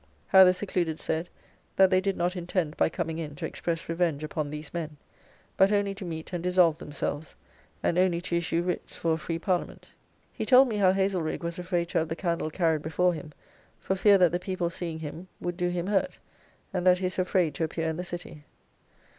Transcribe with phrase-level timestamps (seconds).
[0.29, 1.29] How the secluded said,
[1.75, 4.97] that they did not intend by coming in to express revenge upon these men,
[5.57, 7.35] but only to meet and dissolve themselves,
[7.83, 9.89] and only to issue writs for a free Parliament.
[10.33, 13.31] He told me how Haselrigge was afraid to have the candle carried before him,
[13.79, 16.17] for fear that the people seeing him, would do him hurt;
[16.73, 18.43] and that he is afraid to appear in the City.